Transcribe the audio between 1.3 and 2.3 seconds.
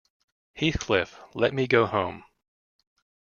let me go home!